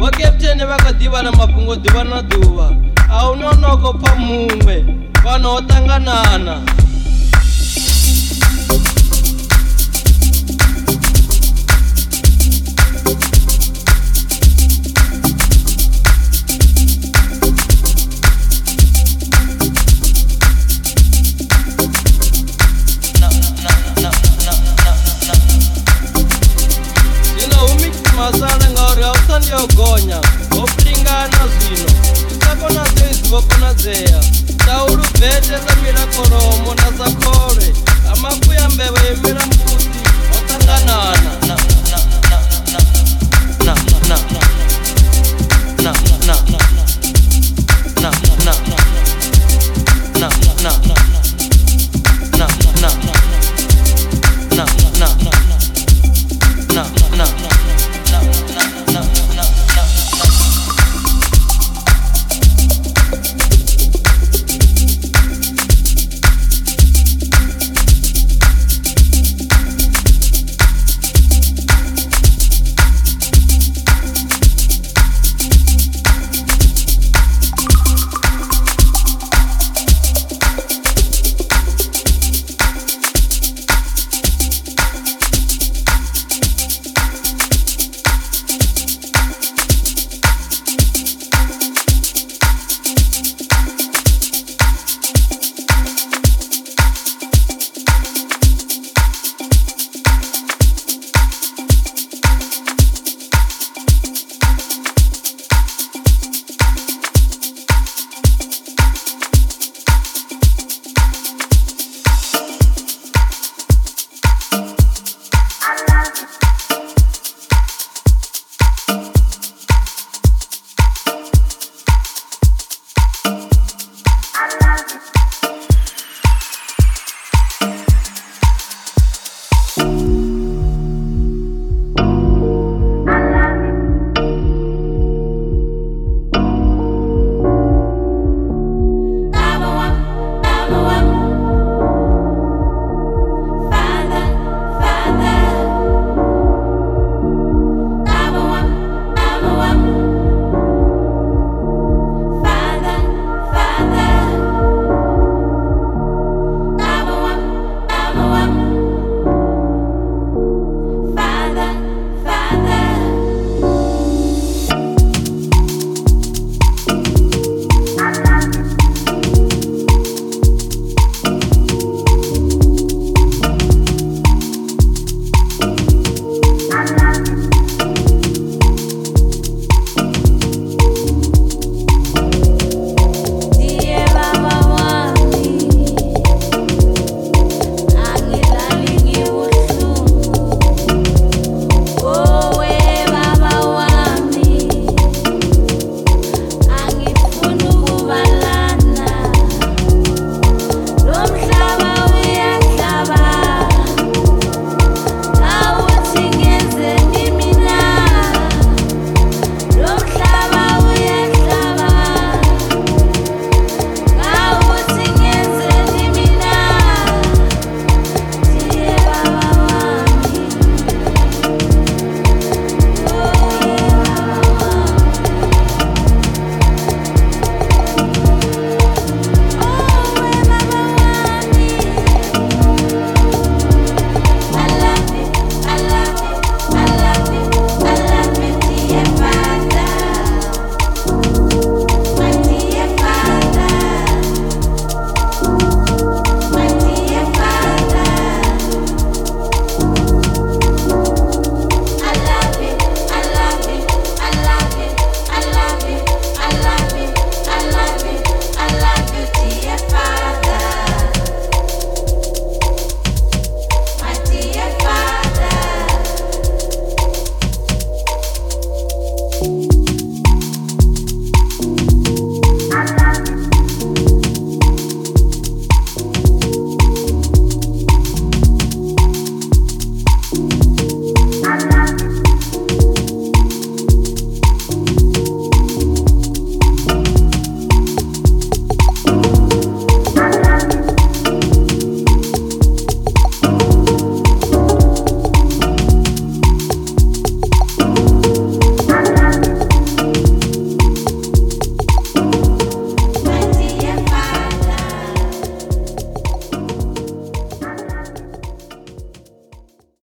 [0.00, 2.66] vhakepteni vha kha ḓivha na mafhungo ḓuvha na ḓuvha
[3.10, 4.74] a hu nonoko pfa muṅwe
[5.22, 6.86] fano ho ṱanganana